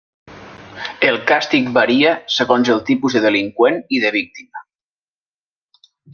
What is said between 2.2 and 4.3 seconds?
segons el tipus de delinqüent i de